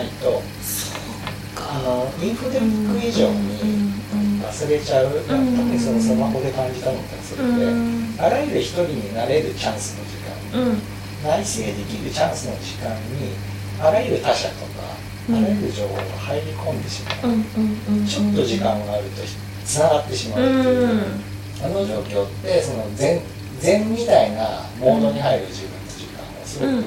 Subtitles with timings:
[0.00, 0.42] ないと
[1.56, 3.92] あのインフォデミック以上に
[4.42, 7.70] 忘れちゃう、特にそのスマホで感じたのがそれで、
[8.18, 10.80] あらゆる一人になれるチャンスの時間、
[11.22, 13.36] 内省できるチャンスの時間に
[13.78, 14.96] あらゆる他者とか、
[15.28, 19.22] あらゆる情報が入り込んでしまう、ちょっと時間があると
[19.64, 20.88] つながってしまうっていう、
[21.62, 23.20] あの状況ってその全
[23.60, 25.79] 禅みたいなモードに入る自分
[26.50, 26.84] すごく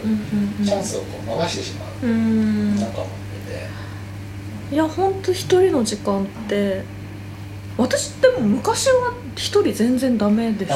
[0.66, 3.09] チャンスをこう逃してしまう、なんか思っ
[3.47, 4.75] てて。
[4.75, 6.83] いや本当一人の時間って
[7.78, 10.70] 私でも昔は一人全然ダメでし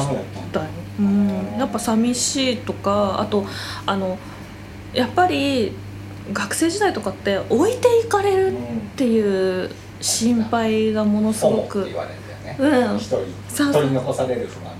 [0.52, 0.66] たよ、
[1.00, 3.44] うん、やっぱ寂しいとかあと
[3.86, 4.18] あの
[4.94, 5.72] やっぱり
[6.32, 8.60] 学生時代とかって置いていかれるっ
[8.96, 14.78] ていう心配がものすごく、うん、一人取り残される不安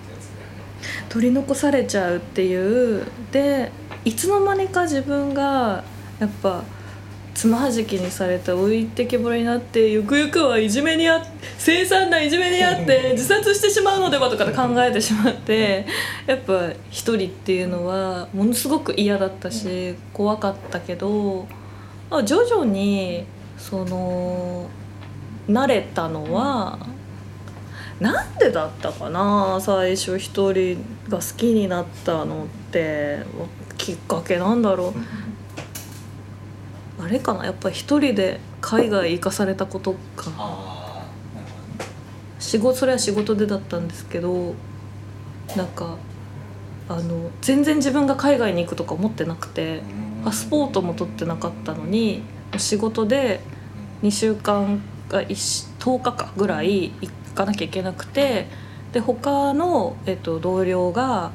[1.08, 3.06] 取り残されちゃうっていう。
[3.32, 3.72] で
[4.04, 5.84] いつの間にか自分が
[6.18, 6.62] やっぱ
[7.38, 11.24] つまはじきにされて置いてけぼりになってゆくゆくはいじめにあ
[11.56, 15.86] 凄惨ないじめにあって自殺してしまうのではとか考えてしまって
[16.26, 21.46] やっぱ一人っていうのはものすごく嫌だったし怖かったけど
[22.24, 23.24] 徐々に
[23.56, 24.68] その
[25.48, 26.78] 慣れたのは
[28.00, 33.20] なんでだったかな最初一人が好きになったのって
[33.88, 34.92] きっかけなんだろ
[36.98, 37.02] う。
[37.02, 40.30] あれかなやっぱり一人で海外行かされたことか。
[42.38, 44.54] 仕事それは仕事でだったんですけど
[45.56, 45.96] なんか
[46.88, 49.80] あの全然自分が海外に行くとか思ってなくて
[50.22, 52.22] パスポートも取ってなかったのに
[52.58, 53.40] 仕事で
[54.02, 58.46] 2週間か10日かぐらい行かなきゃいけなくて
[58.92, 61.32] で他の、えっと、同僚が、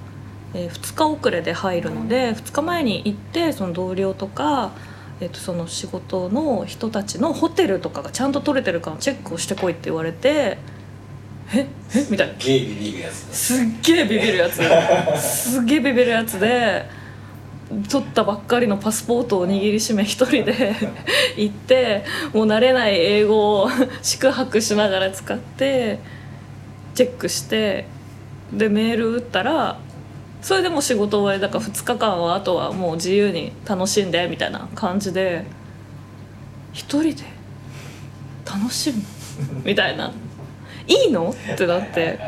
[0.54, 4.72] えー、2日遅れで入るので2日前に行ってその同僚とか、
[5.20, 10.58] えっと、その仕事の人たちのホテルとかがちゃんと取れてるかのチェックをしてこいって言われて。
[11.56, 16.86] ええみたいなすっげえビビるやつすっげえビビるやつすっげえビビるやつで
[17.90, 20.74] 取ったばっかりのパスポートを握りしめ一人で
[21.38, 23.70] 行ってもう慣れない英語を
[24.02, 26.00] 宿泊しながら使って
[26.96, 27.86] チェックして
[28.52, 29.80] でメール打ったら
[30.44, 35.46] それでも仕事終わりだから2日間はあとはもう自由に楽しんでみたいな感じで
[36.74, 37.24] 一人で
[38.46, 39.02] 楽しむ？
[39.66, 40.12] みたいな
[40.88, 41.34] いいの？
[41.54, 42.20] ってなって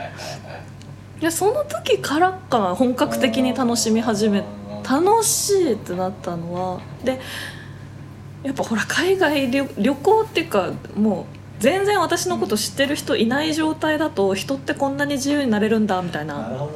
[1.21, 4.45] いやその時からかな本格的に楽しみ始めて。
[4.87, 7.19] 楽しいってなったのはで
[8.43, 9.65] やっぱほら海外旅
[9.95, 11.25] 行っていうかもう
[11.57, 16.35] 全然私のこと知ってる人いない状態だと人ってこんなに自由になれるんだみたいな。
[16.35, 16.67] な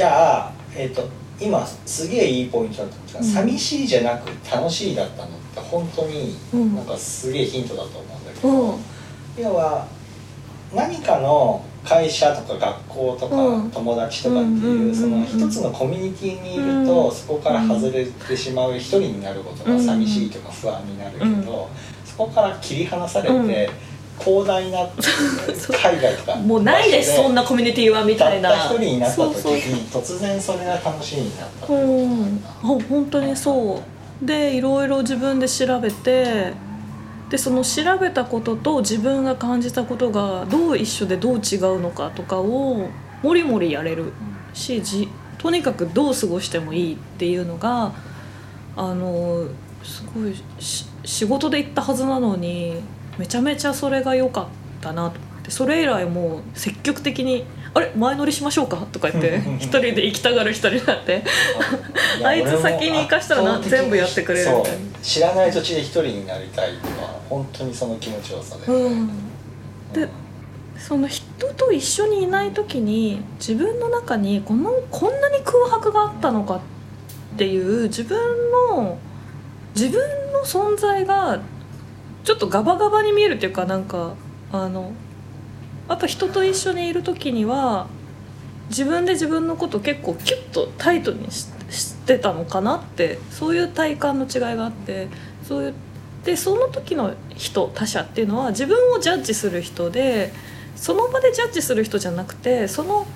[0.00, 1.06] じゃあ、えーと、
[1.38, 6.38] 今すげえいいポイントだったんですが、うん、寂しいじゃなく楽しいだったのって本当に
[6.74, 8.80] なんかすげえヒントだと思うんだけど、うん、
[9.36, 9.86] 要は
[10.74, 21.68] 何かの会社とか学校とか友達とかっていうその一つのコミュニティにいるとそこから外れてしまう一人になることが寂しいとか不安になるけど
[22.06, 23.68] そこから切り離されて
[24.20, 26.36] 広大な海外とか。
[26.36, 28.54] もうないですそんなコミュニティはみたいな。
[28.56, 32.80] 一人になった時に突然それが楽しみになったうん。
[32.88, 33.82] 本当にそ
[34.22, 34.26] う。
[34.26, 36.52] でいろいろ自分で調べて
[37.30, 42.88] でその調べたことと自分が感じたことがどう一緒でどう違うのかとかを
[43.22, 44.12] もりもりやれる。
[44.52, 45.08] しじ
[45.38, 47.92] とにかくどう過ごしてもいいっていうのが
[48.76, 49.44] あの
[49.82, 52.80] すごい仕事で行ったはずなのに
[53.20, 54.46] めちゃめちゃそれが良かっ
[54.80, 55.50] たなと思って。
[55.50, 57.44] それ以来もう積極的に
[57.74, 57.92] あれ？
[57.94, 61.22] 前乗りしましょうか?」とか言って一人で行きたがる人になって。
[62.24, 64.50] あいつ先に行かしたらな全部やってくれる。
[64.56, 69.08] みたいな知らない土地で一人になりたいとか本当にその気持ちよさで、ね、うん、
[69.92, 70.08] で
[70.78, 76.56] その人と一緒にいない時に自分の中にこのこんなに空白があったのか
[77.34, 78.18] っていう自分
[78.74, 78.98] の
[79.74, 80.00] 自分
[80.32, 81.40] の存在が
[82.24, 84.14] ちょっとガバガバに見えるっていうかなんか
[84.52, 84.92] あの
[85.88, 87.88] あと人と一緒にいる時には
[88.68, 95.08] 自分で自分のこと結構キュッとタイトにしてたのかなってそういう体感の違いがあって
[95.42, 95.74] そういう
[96.24, 100.32] でその時の人他者っていうのは自分をジャッジする人で
[100.76, 103.06] その場でジャッジする人じゃなくてその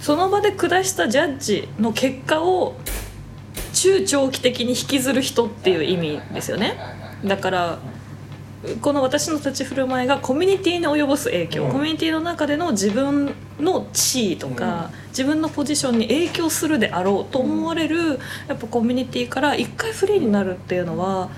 [0.00, 2.76] その場で下したジャッジの結果を
[3.72, 6.78] 中長期的に引きずる人っていう意味ですよね。
[7.24, 7.78] だから
[8.80, 11.72] この私の立ち振る舞いがコミュニティに及ぼす影響、うん。
[11.72, 18.18] コミュニティの中での自分の地位とか、自分のポジションに影響するであろうと思われる、
[18.48, 21.30] やっぱコミュニティから一回フリーになるっていうのは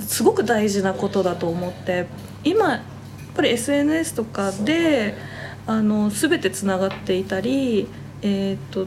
[0.00, 2.06] すごく大事なことだと思って
[2.42, 2.82] 今やっ
[3.34, 5.14] ぱり SNS とかで
[5.66, 7.88] あの全てつながっていたり
[8.22, 8.86] えっ、と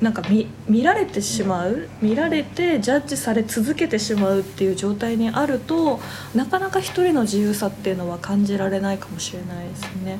[0.00, 6.00] なんか見見られてしまう見られてジャッジされ続けてしまうっていう状態にあると
[6.34, 10.18] なかなか一人の自由さっていうのは感じられないかもしれないですね。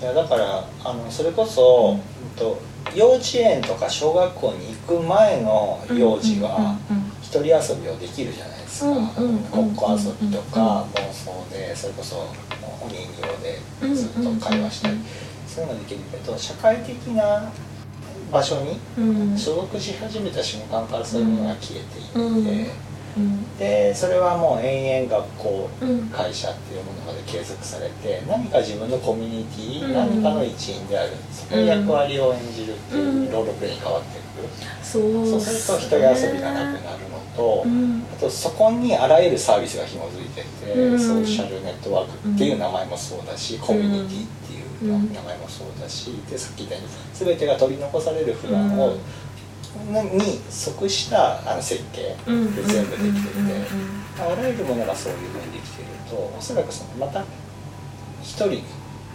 [0.00, 2.60] いやだからあのそれこそ、うんと
[2.94, 6.76] 幼稚園とか小学校に行く前の幼児は
[7.22, 9.06] 一人遊びをできるじゃないですか、うん
[9.50, 14.98] ごっこ遊びとか妄想でそれこそお人形でずっと会話したり
[15.46, 17.50] そういうのができるけど社会的な
[18.32, 19.00] 場所にう
[19.34, 19.38] ん。
[19.38, 22.92] 所属し始めた瞬間からそういうものが消えていって、
[23.58, 26.08] でそれはもう延々学校うん。
[26.08, 29.92] 会社っていうものまで継続されて何か自分のコミュニティ、うん。
[29.92, 31.10] 何かの一員である。
[31.30, 34.48] その役割を演じるっていうロールプレイに変わっていく、
[34.82, 38.02] そうすると一人遊びがなくなるのと、うん。
[38.16, 40.98] あとそこにあらゆるサービスが紐づいてて、うん。
[40.98, 44.26] ソーシャルネットワークっていう名前もそうだし、コミュニティ
[44.82, 48.96] っていう名前もそうだし、でさっき言ったように全てが取り残される不安を、
[49.92, 52.54] に即したあの設計うん。
[52.54, 57.24] で全部できてて、うんあらゆるものがそういうふうにできてるとおそらくそのまた
[58.22, 58.62] 一人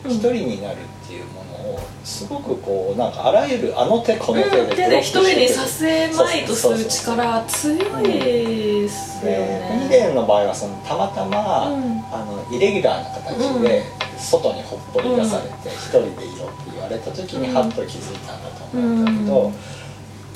[0.07, 9.87] 一人になるっていうものをすごくこうなんかあらゆるあの手この手でうん、手で一人にさせまいとする力強いですよね。
[9.91, 11.99] レンの場合はそのたまたま、うん。
[12.11, 13.83] あのイレギュラーな形で
[14.17, 17.53] 外にほっぽり出されて一人でいろって言われた時にうん。
[17.53, 19.53] ハッと気づいたんだと思うんだけど、うん。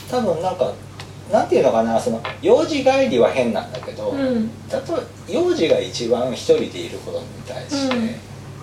[0.09, 0.73] 多分なんか
[1.31, 4.47] なんていうのかなその幼児帰りは変なんだけど、うん。
[4.47, 7.95] 例えば幼児が一番一人でいることに対して、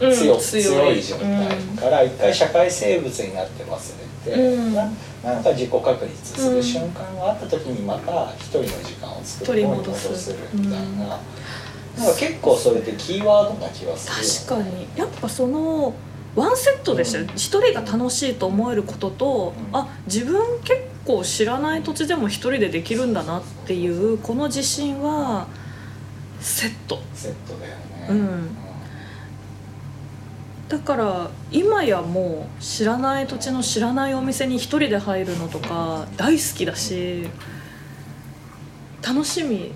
[0.06, 0.15] うん。
[0.15, 0.62] 強強い。
[0.62, 3.76] 強い状態から一回社会生物になって忘
[4.26, 4.75] れて、うん。
[4.75, 4.91] な
[5.25, 10.32] なんか自己確立すうんる瞬間があった時にまた一人の時間を作る取り戻す。
[10.32, 11.19] るみたいな,、
[11.99, 14.49] なんか結構それってキーワードな気がする。
[14.49, 14.87] 確かに。
[14.97, 15.95] やっぱその
[16.37, 17.27] ワンセットでしたよ。
[17.35, 19.77] 一人が楽しいと思えることと、うん。
[19.77, 25.49] あ自分結構知らない土地でも一人でできるんだなっていうこの自信は
[26.41, 27.00] セット。
[27.15, 28.49] セットだよね、うん。
[30.69, 37.27] だから今やもう知らない土地の知らないお店に一人で入るのとか大好きだし
[39.03, 39.73] 楽しみ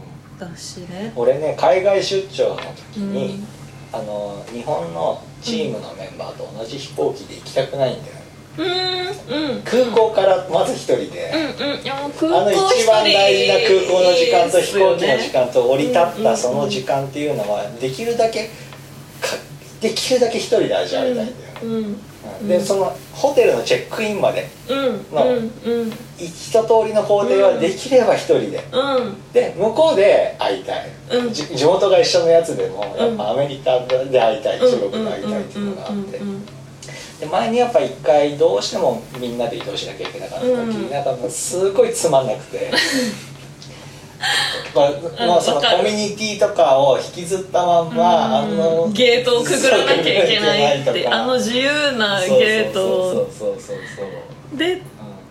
[0.89, 1.13] ね。
[1.17, 2.57] 俺ね海外出張の
[2.95, 3.47] 時うに、ん。
[3.93, 8.23] あの日本のチームのメンバーと同じ飛行機で行きたくないんだよね。
[8.59, 9.63] うんうん。
[9.63, 12.37] 空港からまず一人で、うんうん。
[12.37, 18.47] あの港一番大事な空港の時間と飛行機の時間間と降り立ったその時間っていうのはできるだけ
[19.21, 19.37] か
[19.81, 21.29] できるだけ一人で味わいたいんだよ
[22.47, 25.25] でそのホテルのチェックインまでうんの
[26.19, 29.33] 一通りの工程はできれば一人で、うん。
[29.33, 30.89] で向こうで会いたい、
[31.33, 36.21] 地元が一緒のやつでもやっうんぱアメリカで会いたい、中国で会いたいっていうのがあって、
[37.21, 40.91] で前にやっぱ一回どうしてもみんなで移動しなきゃいけなかった時、うん。
[40.91, 42.71] なんかもうすごいつまんなくて
[44.75, 53.31] まあ、まあそのコミュニティとかを引きずったまんま、あのゲートをくぐらなきゃいけないってあの自由なゲートを。
[54.55, 54.83] でうん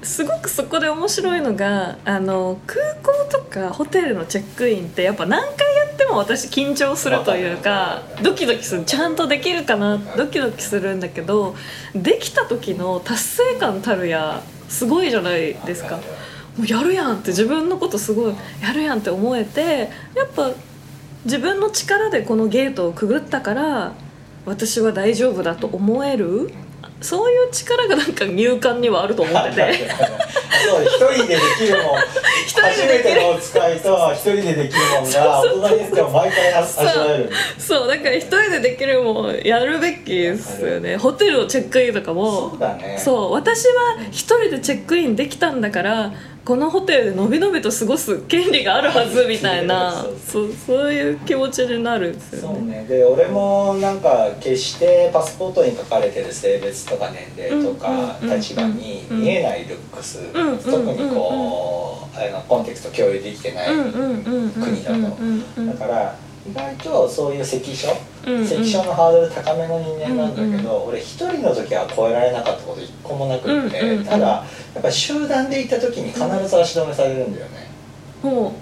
[0.04, 8.84] すごくそこで面白いのがあの空港とかホテルのチェックインってやっぱ何回やっても私緊張するというかドキドキする。
[8.84, 10.00] ちゃんとできるかな？
[10.18, 11.56] ドキドキするんだけど
[11.94, 16.00] できた時の達成感たるやすごいじゃないですか。
[16.62, 20.52] うやるやんって自分のことすごいやるやんって思えてやっぱ
[21.26, 23.94] 自分の力でこのゲートをくぐったから
[24.46, 26.52] 私は大丈夫だと思える
[27.02, 29.90] そういう力がなんか入管にはあると思ってて。
[30.66, 31.98] そう一人でできるもん。
[32.62, 37.30] 初めてのお使いと一人でできるもんが大人になっても毎回味わえる。
[37.58, 40.98] そうだから一人でできるもんやるべきですよね。
[40.98, 42.98] ホテルのチェックインとかそもうだね。
[42.98, 43.32] そう。
[43.34, 50.06] 私は一人でチェックインできたんだからこのホテルでのびのびと過ごす権利があるはずみたいな。
[50.26, 52.82] そうそういう気持ちになるんですそうよね。
[52.82, 60.20] ねで俺もなんか決してパスポートに書かれてる性別とか年齢とか立場に見えないルックス、
[60.58, 66.16] 特にこう、あのコンテクスト共有できてない、国だとだから
[66.50, 67.88] 意外とそういう関所、
[68.26, 74.46] 関所のハードル高めの人間なんだけど、俺一人の時は超えられなかったこと一個もなくって、ただや
[74.80, 77.70] っぱ集団で行った時に必ず足止めされるんだよね。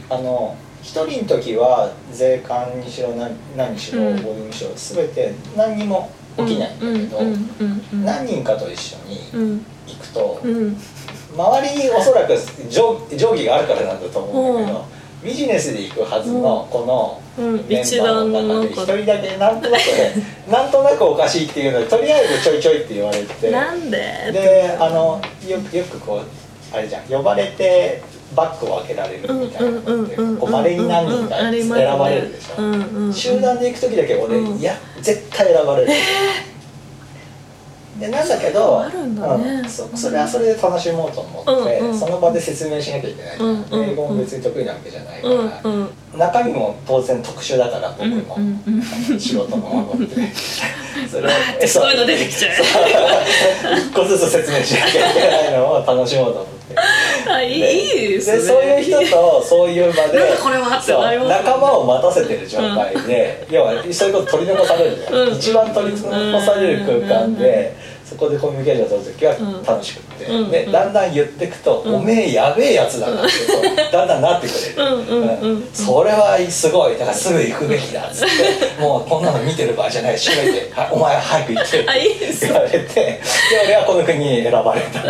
[0.10, 7.22] あの一人の時は税関にしろ何何にしろボーディングにしろ全て何にも起きないんだけど、
[8.04, 10.42] 何人かと一緒に行くと、
[11.40, 14.86] 周りにおそらく定定規があるからなんだと思うんだけど、
[15.24, 17.56] ビジネスで行くはずのこのうん。
[17.68, 20.14] メンバーの中で一人だけなんとなくね
[20.52, 23.50] なんとなくおかしいっていうのでとりあえずちょいちょいって言われて。
[23.50, 23.98] なんで？
[24.34, 28.02] であのよよくこうあれじゃん呼ばれて
[28.36, 34.60] バッグを開けられるみたいなのってこう稀に何人か選ばれるでしょ、うんうんうん集団で行く時だけ俺、うん。
[34.60, 35.92] いや絶対選ばれる、
[38.00, 39.44] でなんだけどあるんだね。
[39.64, 42.00] うんそそれはそれで楽しもうと思って、うんうん。
[42.00, 43.90] その場で説明しなきゃいけない、うんうん。
[43.92, 45.90] 英語も別に得意なわけじゃないかうんら、うん。
[46.18, 48.64] 中身も当然特殊だから僕うんも、うん
[49.12, 49.20] うん。
[49.20, 49.58] 仕事の
[49.98, 50.16] 孫って。
[51.10, 51.92] それをえそう。
[51.92, 52.52] いうの出てきちゃう。
[53.78, 56.60] 一個ずつ説明しなきゃいけないのを楽しもうと思って。
[57.30, 57.62] あいい
[58.10, 60.20] ですねでそういう人とそういう場で
[61.28, 65.34] 仲間を待たせてる状態で、要はそういうこと取り残されるうん。
[65.36, 67.76] 一番取り残される空間で、
[68.10, 70.44] そこでコミュニケーション取る時はうん楽しくって、うん。
[70.46, 70.52] うん。
[70.52, 71.96] でだんだん言ってくと、うん。
[71.96, 75.08] おめえやべえやつだなってだんだんなってくれる、うん。
[75.08, 75.40] うん。
[75.40, 75.52] うん。
[75.52, 75.70] うん。
[75.72, 76.94] それはすごい。
[76.94, 78.30] だからすぐ行くべきだっつって。
[78.82, 80.18] もうこんなの見てる場合じゃない。
[80.18, 82.78] 閉めてはいお前早く行ってあいいです言われて。
[82.80, 83.22] で
[83.66, 85.00] 俺はこの国に選ばれた。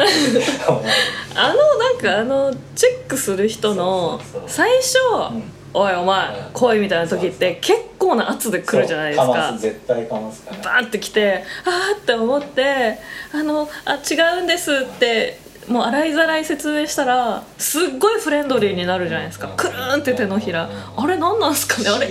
[1.36, 4.98] あのなんかあのチェックする人の最初
[5.32, 6.35] うん「おいお前うん。
[6.53, 9.53] 来い」みたいな時って結構な圧で来るじゃないですか。
[9.57, 10.57] 絶対かますから。
[10.57, 12.97] バーって来てあーって思って
[13.33, 19.47] 「あのあ違うんです」ってもう洗いざらい説明したらすっごいフレンドリーになるじゃないですか。
[19.47, 19.55] うん。
[19.55, 20.67] くるーんって手のひら。
[20.97, 21.89] あれ何なんすかね？
[21.89, 22.07] あれ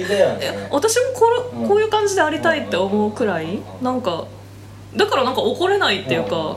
[0.71, 3.45] 私もここういう感じでありたいって思うくらい？
[3.47, 4.25] うんなんか
[4.97, 6.57] だからなんか怒れないっていうか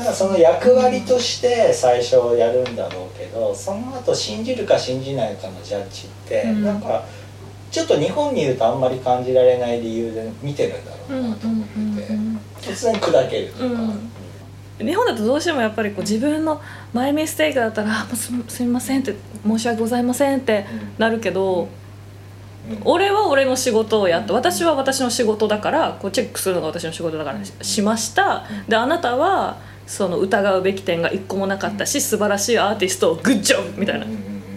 [0.00, 6.64] だからその役割として最初やるんだろうけどその後信じるか信じないかのジャッジって、うん。
[6.64, 7.04] なんか
[7.70, 12.12] ちょっと日本にいるとあんまり感じられない理由で見てるんだろうなと思ってて、
[12.62, 14.10] 突然砕けるとか、うん。
[14.78, 16.62] 日本だとどうしてもやっぱりこう自分の
[16.94, 19.14] マイミステイクだったらあ「もうすすみません」って
[19.46, 20.64] 「申し訳ございません」って
[20.96, 21.68] なるけど、
[22.70, 22.80] うん。
[22.86, 28.44] 俺は俺の仕事をやって私は私の仕事だからこうチェックするのが私の仕事だからししました。
[28.66, 29.58] であなたは
[29.90, 34.06] その疑うべき点が一個もなかったし、素晴らしいアーティストをグッジョブみたいな、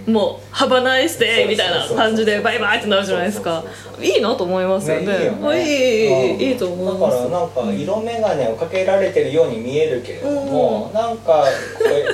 [0.05, 3.63] もう「ハバナイスデー」みたいな感じでバイバイってなるじゃないですか。
[3.99, 7.17] いいなと思いますよね、ね、いい、ね、いいと思います。
[7.17, 11.45] だからなんか色眼鏡をかけられてるように見えるけれども、うん、なんか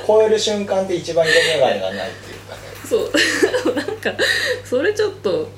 [0.08, 2.62] 超える瞬間で一番色眼鏡がないっていうかね。
[2.88, 3.76] そう。
[3.76, 4.14] なんか
[4.64, 5.50] それちょっと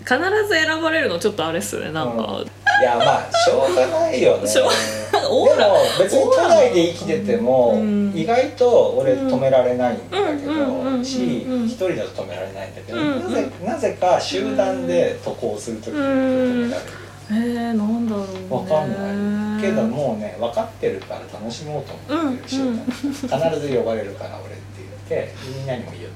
[0.00, 2.40] 必ず選ばれるのちょっとあれっすねなんか。
[2.40, 2.63] うん。
[2.80, 4.46] いやまあしょうがないよね。
[4.46, 4.70] しょう
[5.14, 8.12] でも別に都内で生きててもうん。
[8.14, 16.90] 意外と俺止められないんだけどし一人だと止められないんだけどなぜなぜか集団で渡航する時に止められる。
[17.30, 18.32] えー、なんだろうね。
[18.50, 19.62] わかんない。
[19.62, 23.50] けどもうね分かってるから楽しもうと思ってる集団。
[23.50, 24.62] 必ず呼ばれるから俺って
[25.08, 26.10] 言ってみんなにも言っとい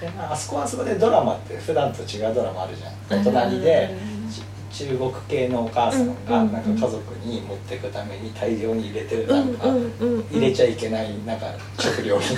[0.00, 0.04] て。
[0.06, 3.20] で、まあ、あそこはあそこでドラマって普段と違うドラマあるじゃん。
[3.20, 4.13] お隣でち
[4.76, 9.68] 中国系のお母さんがうんなんか家族に持っていくために大量に入れてるなんか
[10.32, 11.46] 入れちゃいけないなんか
[11.78, 12.36] 食料品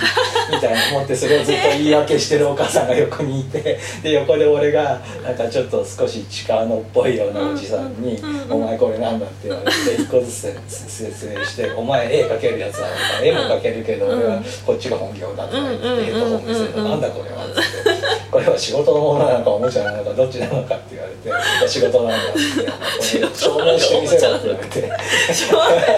[0.53, 17.63] みたいなの持ってそれをずっと言い訳してるお母さんが横にいてで横で俺がなんかちょっと少し力のっぽいようなおじさんにうんうん「お前これなんだ?」って言われて一個ずつ説明して「お前絵描けるやつだろ」絵も描けるけど俺はこっちが本業だ」とか言ってヘッドホン見せると「なんだこれは」っつって
[18.31, 21.31] 「これは仕事のものなのかおもちゃなのかどっちなのか」って言われて
[21.69, 24.81] 「仕事なんだ」って言って「これ証明してみせろ」って。
[24.81, 25.97] 言われて。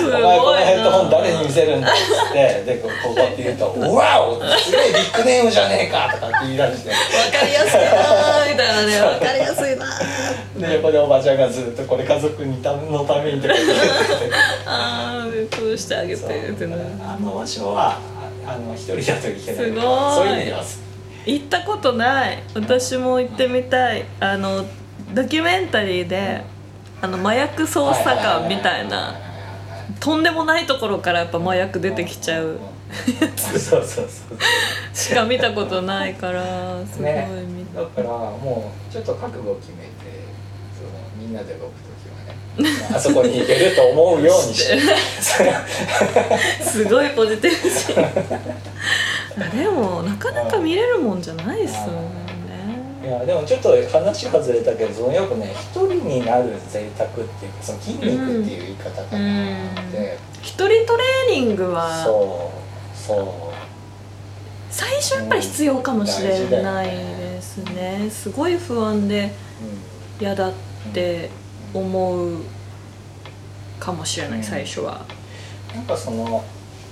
[0.00, 6.90] お前このヘッドホン誰に見せるんだっつってでこここって言うと「うわおすげえビッグネームじゃねえか」とかって言い出して。
[6.90, 6.96] わ
[7.40, 9.00] かりやすいなーみたいなね。
[9.00, 10.68] わかりやすいなー。
[10.68, 13.72] で横でおばちゃんがずっとこれ家族にたのためにとか言って
[14.66, 17.98] あーそうしてあげてってなあの場所は
[18.50, 19.82] ああの一人だといけないすごい。
[19.82, 20.64] そういう意味では
[21.26, 22.42] 行ったことない。
[22.54, 24.04] 私も行ってみたい。
[24.20, 24.64] あの
[25.14, 26.42] ドキュメンタリーで
[27.02, 29.14] あの麻薬捜査官みたいな。
[29.98, 32.58] とんでもないところからやっぱ麻薬出てきちゃう。
[33.36, 34.08] そうそうそう
[34.92, 37.28] しか見たことないからすごいね。
[37.46, 39.90] 見だからもうちょっと覚悟を決めて
[41.30, 44.80] みんなで動く時はねあそこに行けると思うようにして。
[46.60, 51.82] すごいポジティブ心あでもなかなか見れるもんじゃないっすよ
[53.04, 53.12] いね。
[53.12, 63.54] やでもちょっと話外れたけどそのよくね一人になる贅沢っていうかその筋肉っていう言い方かなって、一人トレーニングはそうそう。
[64.72, 66.28] 最初やっぱり必要かもしれ
[66.62, 68.08] ないですね。
[68.10, 69.30] すごい不安で
[70.20, 70.52] 嫌だっ
[70.92, 71.30] て
[71.72, 72.42] 思う
[73.78, 75.04] かもしれない最初は。
[75.74, 76.44] なんかその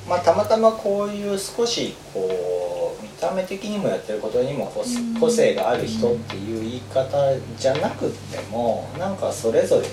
[0.09, 4.73] まあたまたまこういう少しこう見た目的にもやってることにも
[5.21, 7.09] 個性がある人っていう言い方
[7.59, 9.88] じゃなくってもなんかそれぞれに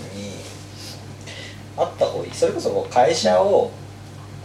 [1.78, 2.32] あった方がいい。
[2.34, 3.72] それこそ会社を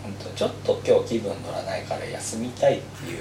[0.05, 0.13] うん。
[0.15, 3.19] とちょっと今日気分乗らないから休みたいっていう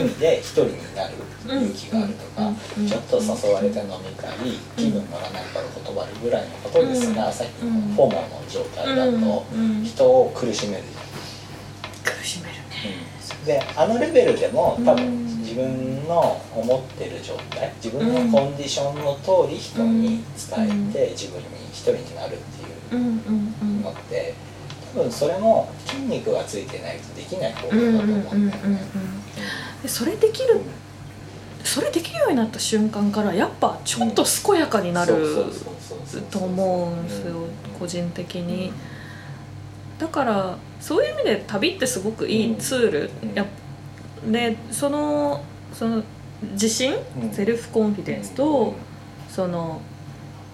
[0.00, 1.14] 意味で一人になる
[1.46, 4.30] 勇気があるとかうんちょっと誘われて飲み会
[4.76, 10.84] 気分乗らないから断るぐらいのことですがさっきのフォーマルの状態だとうん人を苦しめる
[12.04, 12.62] 苦しめるね。
[13.46, 14.96] であのレベルでも多うん。
[14.96, 23.82] 分自分の思ってる状態自分のコンディションの通り人に伝えて自分に一人になるっていううんうんうん。
[23.82, 24.32] のって
[24.94, 28.50] 多分それも筋肉がついてないとできない行動うんだとうんうんうんうん思うん。
[28.50, 28.78] だよね。
[29.82, 30.60] でそれできる
[31.64, 35.14] それできるようになった瞬間からやっぱちょっと健やかになる
[36.30, 37.48] と思うんですようん
[37.78, 38.72] 個人的に。
[39.98, 43.10] だからそういう意味で旅ってすごくいいツール。
[43.22, 43.34] うん。
[43.34, 43.44] や
[44.30, 46.02] でそのその
[46.52, 47.30] 自信うん。
[47.32, 48.74] セルフコンフィデンスと
[49.28, 49.80] その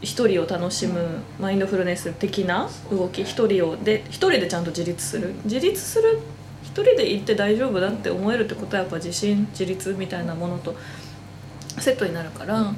[0.01, 5.35] 一人を楽しむマインドフルネス的な動き一人をで一人でちゃんと自立する。
[5.45, 6.38] 自立する一
[6.83, 10.75] 人で行って大丈夫だって思えるってことはやっぱ自信自立みたいなものと
[11.79, 12.73] セットになるから。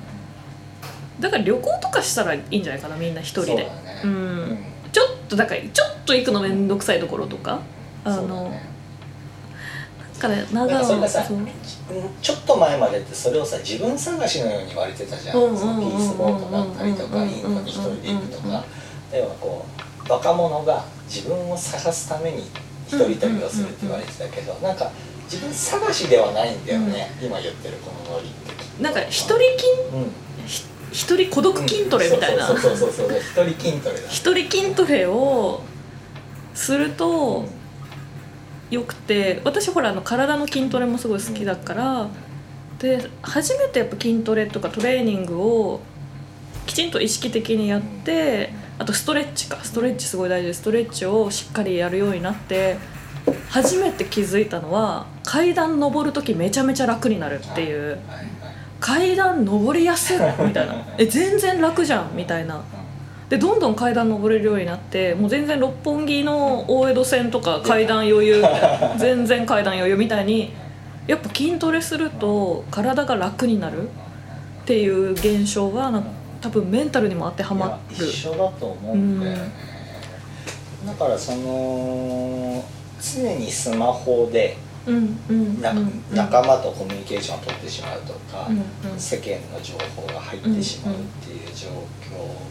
[1.20, 3.46] だから旅行とかしたらいいんじゃないかなみんな一人で。
[3.46, 3.72] そうだね。
[4.04, 4.10] うん。
[4.10, 4.14] う
[4.54, 4.58] ん
[4.92, 7.60] ちょっとだからちょっと行くの面倒くさいところとか
[8.04, 8.52] あの
[10.18, 11.24] からなんかそれがさ
[12.20, 18.64] ちょっと前までってそれをさ自分探しのように言われてたじゃん、うんうんそのピースボートだったりとか、うんインドに一人で行くとうんか、
[19.12, 19.66] 要はこ
[20.08, 22.42] う若者が自分を探すために
[22.90, 24.90] 一人旅をするって言われてたけど、なんか
[25.24, 28.82] 自分探しではないんだよね、今言ってるこのノリって。
[28.82, 29.40] なんか一人筋
[29.94, 30.46] うん。
[30.46, 32.46] ひ一人孤独筋トレみたいな。
[32.46, 34.08] そうそうそうそうそう一人筋トレだ。
[34.08, 35.62] 一人筋トレを
[36.54, 37.44] すると
[38.70, 42.08] よくて私ほらあの体の筋トレもすごい好きだから
[42.78, 45.80] で初めてやっぱ筋トレとかトレーニングを
[46.70, 49.58] きちんと意識的にやってあとストレッチか。
[49.64, 52.76] ストレッチすごい大事でストレッチをしっかりやるようになって
[53.48, 57.98] 初めて気づいたのは階段登る時めちゃめちゃ楽になるっていう。
[58.78, 60.86] 階段登りやすいみたいな。
[60.96, 62.62] え全然楽じゃんみたいな。
[63.28, 68.44] でどんどん階段登れるようになってもう全然六本木の大江戸線とか階段余裕
[68.96, 70.52] 全然階段余裕みたいに
[71.08, 77.94] やっぱ筋トレすると体が楽になるっていう現象はなんか多分メンタルにも当てはまる。
[77.94, 79.50] 一緒だと思うんだよね、
[80.86, 82.64] だからその
[83.00, 88.98] 常にスマホでうんうんなうん仲間とコミュニケーションを取ってしまうとか、うんうん。
[88.98, 91.74] 世間の情報が入ってしまうっていう状況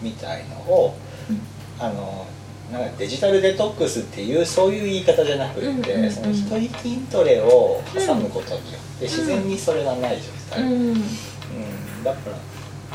[0.02, 0.95] みたいのを、
[1.30, 1.41] うん。
[1.80, 2.28] あの
[2.71, 6.12] なんかデジタルデトックスっていうそういう言い方じゃなくて、うんうんうん。
[6.12, 10.71] その一人筋トレを挟むことによって自然にそれがない状態、うん。
[10.71, 12.04] うん。
[12.04, 12.38] だから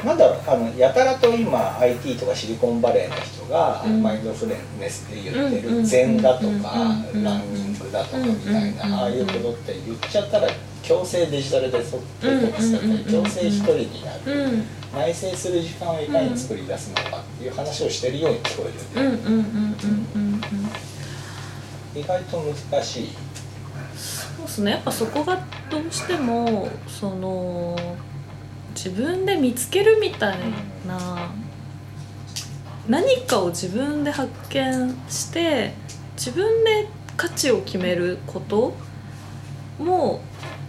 [0.02, 4.02] なんだろうあのやたらと今 IT とかシリコンバレーの人が、うん。
[4.02, 6.48] マインドフルネスで言ってうんる禅だとか、
[7.14, 10.48] うんランニングだとかみたいな、うんああいうことって言っちゃったら
[10.82, 19.18] 強制デジタルデトックスだったり強制一人になる、うん内省する時間をいかに作り出すのかっていう話をしてるように聞こえるよね、
[21.96, 23.08] 意外と難しい。
[23.96, 24.70] そうですね。
[24.72, 27.76] やっぱそこがどうしてもその
[28.74, 30.38] 自分で見つけるみたい
[30.86, 31.30] な。
[32.88, 35.72] 何かを自分で発見して
[36.16, 38.74] 自分で価値を決めること
[39.78, 40.20] も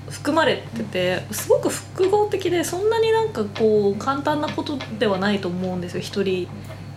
[0.10, 6.02] 含まれててすごく複合的でそんなになんかこう簡単なことではないと思うんですよ。
[6.02, 6.48] 一人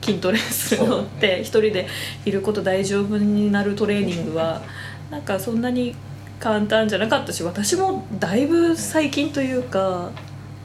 [0.00, 1.40] 筋トレするのって。
[1.40, 1.88] 一人で
[2.24, 4.62] いること大丈夫になるトレーニングは。
[5.10, 5.96] なんかそんなに
[6.38, 10.10] 簡単じゃなかったし私もだいぶ最近というか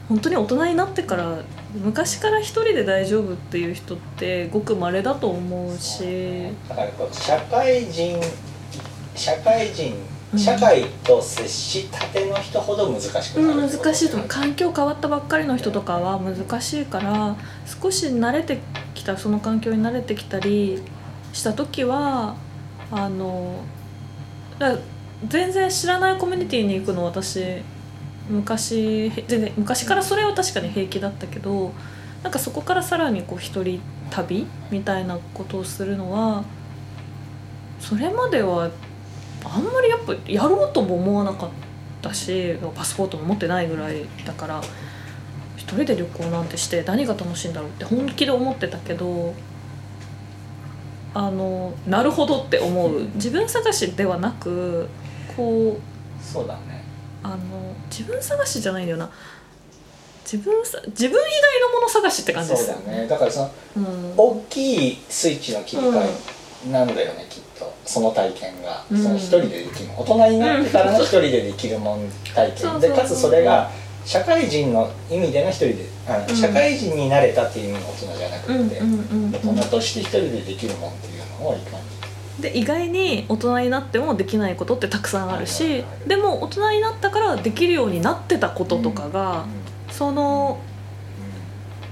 [0.09, 1.37] 本当に大人になってから
[1.73, 6.49] 昔から一人で大丈夫っていう人ってごく稀だと思うし。
[6.69, 8.19] だからこう社会人
[9.15, 9.95] 社会人
[10.33, 10.39] うん。
[10.39, 14.27] 社会と接したての人ほど難しくうなるん難しいと思う。
[14.27, 17.35] 環境変わったばっかりの人とかは難しいから
[17.81, 18.59] 少し慣れて
[18.93, 20.81] きたその環境に慣れてきたり
[21.33, 22.35] した時は
[22.91, 23.63] あの
[24.59, 24.77] だ
[25.27, 27.61] 全然知らないコミュニティに行くの私
[28.29, 31.73] 昔へ全然昔からそれは確かに平気だったけど
[32.23, 36.43] なんかそこからさらにこう一人旅みたいなことをするのは
[37.79, 38.69] それまでは
[39.43, 41.49] あんまりやっぱやろうとも思わなかっ
[42.03, 44.61] だしパスポートも持ってないぐらいだから
[45.55, 49.33] 一人で旅行なんてして何が楽しいんだろうって本気で思ってたけど
[51.15, 53.03] あのなるほどって思う。
[53.15, 54.89] 自分探しではなく
[55.37, 56.72] こうそうだね。
[57.23, 57.37] あの
[57.89, 59.09] 自分探しじゃないんだよな。
[60.23, 62.65] 自分さ自分以外のもの探しって感じです。
[62.67, 63.07] そうだね。
[63.07, 64.13] だからそのうん。
[64.17, 66.03] 大きいスイッチの切り替
[66.67, 67.73] えなんだよね、きっと。
[67.85, 69.03] その体験が、うん。
[69.03, 71.99] その一人でできる大人になってからの一人でできるもん
[72.33, 73.69] 体験、そうそうでかつそれが
[74.05, 79.31] 社会人の意味での一人であの、うん社会人になれたっていう意味の大人じゃなくて、うんうんうんうん。
[79.31, 81.82] 大人として一人でできるもんっていうのをいかに
[82.39, 89.45] で意外に大人になってもできないことってたくさんあるしでも大人になったからできるようになってたこととかが、
[89.91, 90.59] その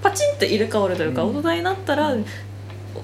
[0.01, 1.37] パチンって入れ替わるというか、うん。
[1.37, 2.15] 大人になったら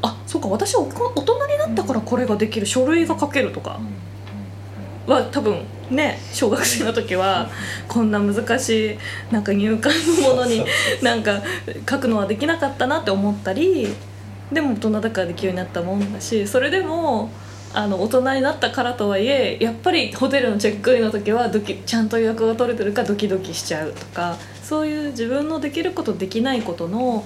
[0.02, 0.90] あそうか私は大
[1.22, 3.80] 人になったからこれができる書類が書けるとか
[5.06, 7.50] は多分ね小学生の時は
[7.88, 8.98] こんな難しい
[9.32, 10.66] なんか入管のものに
[11.02, 11.42] なんか
[11.90, 13.88] 書くのはできなかったなって思ったり
[14.52, 17.30] でも大人だからできるようになったもんだしそれでも
[17.74, 27.26] あの大人になったからとはいえやっぱりホテルのチェックインの時はドキちゃんと予約が取れてるかドキドキしちゃうとかそういう自分のできることできないことの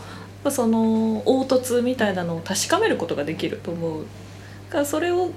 [0.50, 4.06] その凹凸みたいなのを確かめることができると思う。
[4.70, 5.30] だからそれを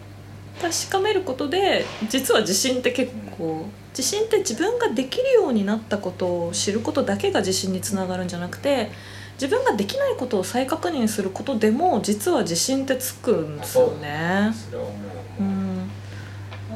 [0.62, 8.90] 確かめることで実は自信って結構自信って自分ができるようになったことを知ることだけが自信につながるんじゃなくて
[9.35, 14.53] 自分ができないことを再確認することでも実は自信ってつくんですよね。
[15.38, 15.47] うう。
[15.47, 15.90] ん。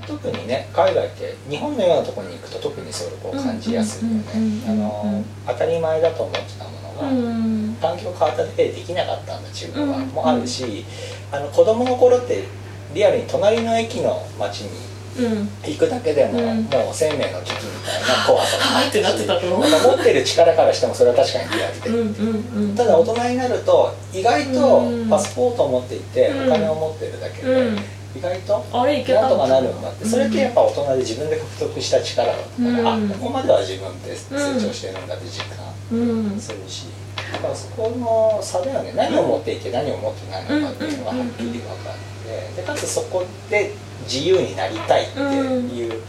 [0.07, 5.25] 特にね海外って日本のようなところに行くと特にそれを感じやすいよね。
[5.47, 10.85] 当たり前だと思ってたものが、うん環境変わっただけでできなかったんだ自分は、うんもあるし
[11.31, 12.45] あの子供の頃って
[12.93, 16.63] リアルに隣の駅の街にうん行くだけでも、うん。
[16.65, 19.61] もう生命の危機みたいな怖さがはいってなってたと思う。
[19.61, 22.77] 持ってる力からしてもそれは確かにリアルで、うんうんうん。
[22.77, 25.09] ただ大人になると意外とうん。
[25.09, 26.49] パスポートを持っていて、うん。
[26.49, 27.79] お金を持ってるだけで、うん。
[28.17, 29.23] 意外とあれいけた。
[29.23, 33.11] なんとかなるんだってそれってやっぱ大人で自分で獲得した力だったから、うん。
[33.11, 35.97] あここまでは自分で成長してるんだって実感う
[36.37, 36.87] んするし、
[37.33, 38.93] だからそこの差だよね。
[38.95, 41.97] 何を持っていて何を持ってないのかっていうのがはっきり分かっ
[42.29, 43.73] てでかつそこで
[44.05, 46.03] 自由になりたいっていう、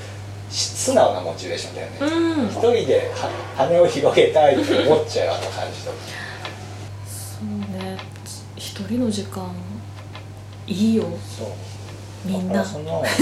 [0.49, 2.47] 素直なモチベーションだよね、うん。
[2.47, 5.97] 一人では羽を広げたいって思っちゃうような感じとか
[7.05, 7.97] そうね。
[8.55, 9.53] 一人の時間
[10.67, 11.03] いいよ。
[11.37, 11.47] そう。
[12.25, 12.63] みんな。
[12.63, 13.03] その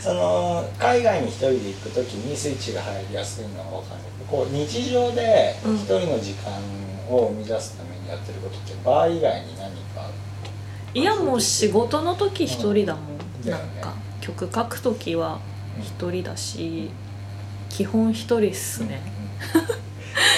[0.00, 4.00] その海外に一人で行く時にスイッチが入りやすいのは分かる。
[4.30, 6.52] こう日常でうん一人の時間
[7.10, 10.08] を生み出すためにやってることってバー以外に何か
[10.94, 13.04] いやもう仕事の時一人だもん、
[13.44, 15.40] うんなんか曲書く時は
[15.80, 16.90] 一人だし
[17.70, 19.00] 基本一人っすね。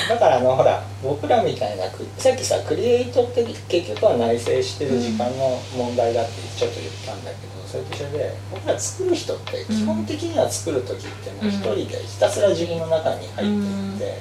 [0.09, 14.19] だからあのほら僕らみたいなくさっきさクリエイトって結局は内省してる時間の問題だってちょっと言ったんだけど、それと一緒で僕ら作る人って基本的には作る時ってもう一人でひたすら自分の中に入っていって、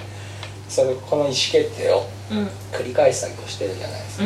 [0.69, 4.25] それこの意思決定をうん繰り返す作業してるじゃないですか、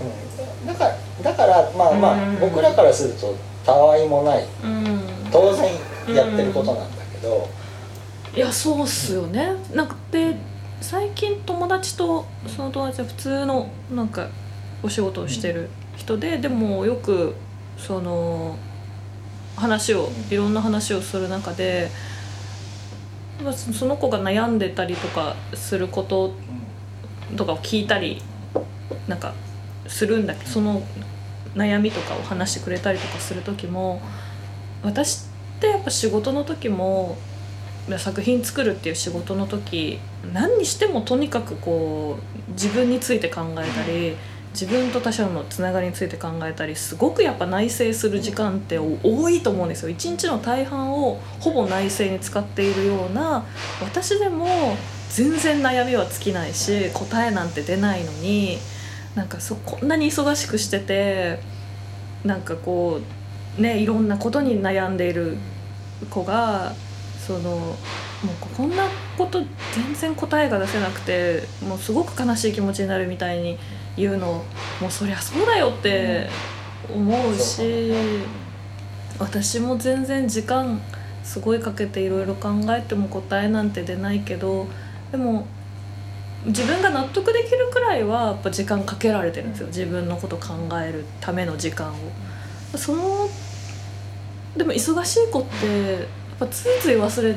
[0.00, 0.06] うん。
[0.06, 2.40] うんだからだからまあまあ、うん。
[2.40, 4.44] 僕らからするとたわいもない。
[4.62, 5.00] うん。
[5.30, 5.64] 当然
[6.14, 7.48] やってることなんだけど、
[8.34, 9.52] いやそうっすよね。
[9.74, 10.36] なんかで
[10.80, 14.28] 最近友達とその友達は普通のなんか
[14.82, 17.34] お仕事をしてる人で、でもよく
[17.76, 18.56] その
[19.56, 21.90] 話をいろんな話をする中で、
[23.42, 26.34] まあそその子が悩んでたりとかすること
[27.36, 28.22] とかを聞いたり
[29.08, 29.34] なんか
[29.86, 30.82] するんだけどその
[31.54, 34.00] 悩みとかを話してくれたりとかする時も
[34.82, 37.16] 私ってやっぱ仕事の時も
[37.98, 39.98] 作品作るっていう仕事の時
[40.32, 42.18] 何にしてもとにかくこ
[42.48, 44.16] う自分について考えたり
[44.52, 49.88] 自分と他者のつながりについて考えたりすごくやっぱ内省する時間って多いと思うんですよ。
[49.88, 53.44] 一日の大半をほぼ内省に使っているような
[53.82, 54.76] 私でも
[55.10, 58.58] 全然悩みは尽きないし答えなんて出ないのに
[59.14, 61.38] なんかそこんなに忙しくしてて
[62.24, 63.00] なんかこ
[63.58, 65.36] うねいろんなことに悩んでいる
[66.10, 66.72] 子が
[67.24, 67.76] そのもう
[68.56, 68.84] こんな
[69.16, 69.40] こと
[69.74, 73.58] 全然答えが出せなくてもうすごく悲しい気持ちになるみたいに
[73.96, 74.44] 言うの
[74.80, 76.28] もうそりゃそうだよって
[76.92, 77.92] 思うし
[79.18, 80.80] 私も全然時間
[81.22, 84.66] すごいかけていろいろ考えても答えなんて出ないけど
[85.12, 85.46] でも
[86.46, 89.66] 自分が納得できるくらいはやっぱ時間かけられてるんですよ。
[89.68, 91.96] 自分のこと考えるための時間を。
[92.76, 93.28] その
[94.56, 96.02] でも忙しい子ってやっ
[96.38, 97.34] ぱついつい忘れ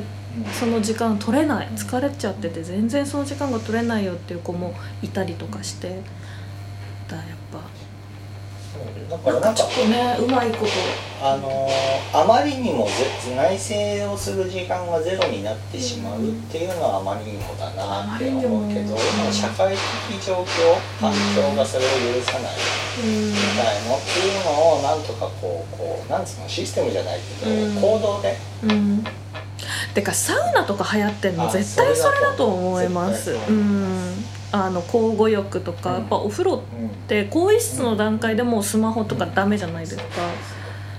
[0.52, 1.68] その時間取れない。
[1.68, 6.00] 疲れちゃってて全然その時間が取れないよっていう子もいたりとかして。
[7.08, 7.60] だやっぱ
[9.08, 10.72] だかぱなんらなんかかちょっとねうまいこと。
[11.20, 12.92] あのーあまりにもぜ
[13.36, 18.96] 内省をする時間がゼロになってしまうっていうのはあまりにもだなって思うけど
[19.30, 19.76] 社会
[20.08, 22.52] 的状況環境がそれを許さない。
[23.04, 23.30] うん。
[23.30, 27.74] みたいのっていうのをなんとかこうこうなんつうのシステムじゃないけど、うん。
[27.74, 28.36] 行動で。
[28.64, 29.04] うん。
[29.92, 33.32] てかサウナとか流行ってんのあ絶対それだと思います。
[33.32, 35.96] うんあの交互浴とか、うん。
[35.96, 36.60] やっぱお風呂っ
[37.06, 40.02] て更衣室の段階でもうスマホとかダメじゃないですか。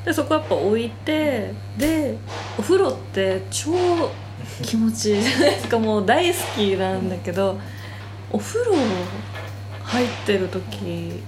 [0.06, 2.18] でそこやっぱ置いてで
[2.58, 3.72] お風呂って超
[4.62, 5.80] 気持ちいいじゃないですか。
[5.80, 7.60] もう大好きなんだけど
[8.32, 8.76] お風呂
[9.84, 11.22] 入ってる時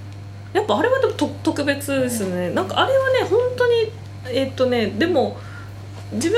[0.53, 2.51] やっぱあれはでもと特別ですね。
[2.51, 3.91] なんかあれはね本当に
[4.33, 5.37] えっとねでも
[6.13, 6.37] 自分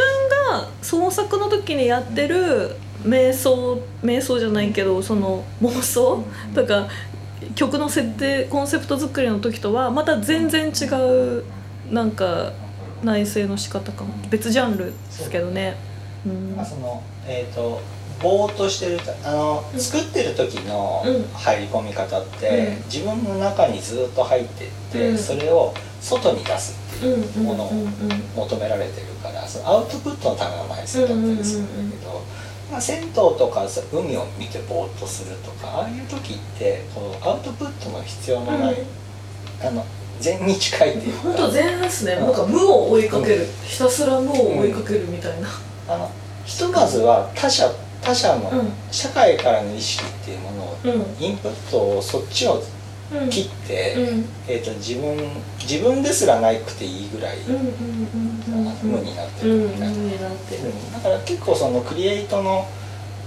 [0.52, 6.24] が創作の時にやってる瞑想瞑想じゃないけどその妄想
[6.56, 6.88] とか
[7.56, 11.44] 曲の設定コンセプト作りの時とはまた全然違う
[11.92, 12.54] なんか
[13.04, 14.14] 内省の仕方かも。
[14.30, 15.76] 別ジャンルですけどね。
[16.26, 16.66] う。
[16.66, 17.82] そのえっ、と
[18.22, 21.24] ぼーっとしてるあの、うん作ってる時のうん。
[21.34, 22.84] 入り込み方って、うん。
[22.86, 25.18] 自分の中にずっと入ってって、うん。
[25.18, 27.74] それを外に出すってうんいうものを
[28.36, 32.22] 求められてるからそのアウトプットのための埋設だったりするんだけど、
[32.74, 38.78] まあ、銭湯とかさ海を見てぼーっとするとかああいう時ってこうアウトプットの必要のない、
[39.62, 39.86] あの
[40.20, 41.20] 禅に近いっていうか。
[41.22, 42.14] 本当全ですね。
[42.14, 42.26] うん。
[42.26, 45.48] なんか無を追いかける、ひたすら無を追いかけるみたいな、
[45.88, 46.12] あの
[46.46, 48.72] ひとまずは他者他者の、うん。
[48.92, 51.24] 社会からの意識っていうものをうん。
[51.24, 52.62] インプットをそっちをうん
[53.30, 54.26] 切って、うん。
[54.48, 55.18] えー、と自分
[55.62, 58.92] 自分ですらなくていいぐらい、うんうんうんうん。
[58.92, 60.30] 無になってうん無るみたいな、
[60.98, 62.68] だから結構そのクリエイトの、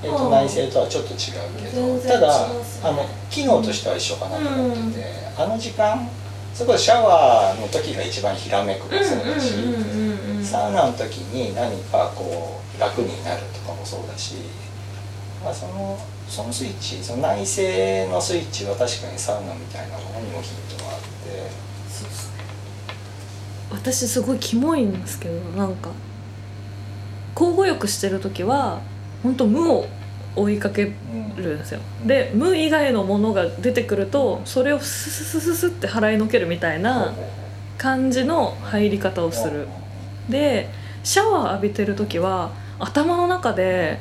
[0.02, 1.16] えー、とはあ内政とはちょっと違う
[1.58, 2.46] けど、全然ただ
[2.82, 5.04] あの機能としては一緒かなと思ってて、
[5.36, 6.08] あの時間
[6.54, 10.44] そこでシャワーの時が一番ひらめくもそうだし、うんうんうんうん。
[10.44, 14.36] サウナの時に何かこう楽になるとかもそうだし、
[15.44, 21.06] まあ、そのそのスイッチその内政のスイッチは確かにサウナみたいなものにもヒントがあって。
[21.88, 22.44] そうっすね。
[23.70, 25.90] 私すごいキモいんですけどなんか。
[27.34, 28.80] 交互浴してる時は
[29.22, 29.86] 本当無を
[30.34, 31.80] 追いかけるんですよ。
[32.04, 37.14] で無以外のものが出てくるとそれをスススススって払いのけるみたいな
[37.78, 39.68] 感じの入り方をする
[40.28, 40.70] で
[41.04, 43.98] シャワー浴びてる時は頭の中で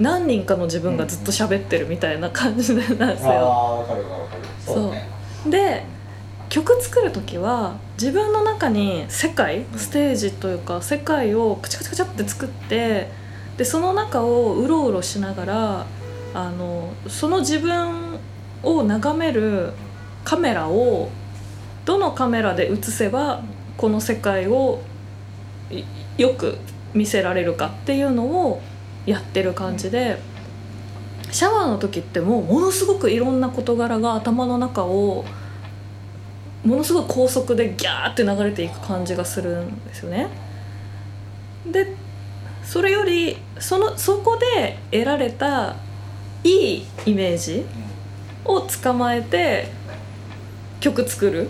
[0.00, 3.86] 何人かの自分がずっと喋ってるみたいな感じなんですよ。
[4.64, 5.08] そうね。
[5.46, 5.84] で
[6.48, 9.78] 曲作る時は自分の中に世界うん。
[9.78, 13.08] ステージというか世界をカチャカチャカチャって作って
[13.56, 15.86] でその中をうろうろしながら
[16.34, 18.18] あのその自分
[18.62, 19.72] を眺める
[20.24, 21.10] カメラを
[21.84, 23.42] どのカメラで映せば
[23.76, 24.82] この世界を
[25.70, 25.84] い
[26.18, 26.58] よく
[26.94, 28.62] 見せられるかっていうのを
[29.06, 30.18] やってる感じで
[31.30, 35.24] シャワーの時ってもうものすごくいろんな事柄が頭の中を
[36.64, 40.28] ものすごい高速でギャーって流れていく感じがするんですよね。
[41.70, 41.94] で
[42.62, 45.76] それよりそのそこで得られた
[46.42, 47.64] いいイメージ
[48.44, 49.68] を捕まえて
[50.80, 51.48] 曲作る。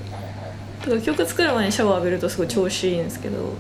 [0.81, 3.53] だから曲作る前にシャワー浴びるとすごい調子いいんですけど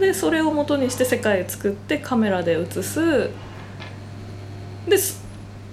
[0.00, 3.30] でそれを元にして世界を作ってカメラで映す。
[4.88, 5.20] でそ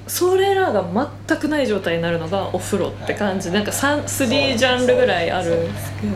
[0.08, 0.86] それらが
[1.28, 3.52] 全くない状態になるのがお風呂って感じ。
[3.52, 5.56] なんか 3, 3ジャンルぐらいある。
[5.56, 6.14] んですけど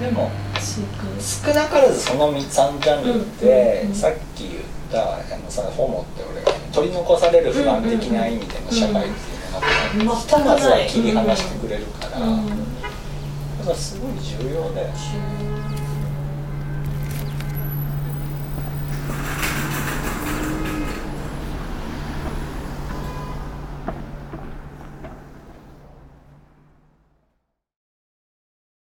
[0.00, 2.42] でも違少なからずその3
[2.80, 12.46] ジャンルって、うんうんさっき言ったあのそのホモって俺が取り残される不安的な意味での社会っていうのが、うんひとまずは切り離してくれるから、う、うん。
[12.46, 15.51] だからすごい重要だよね。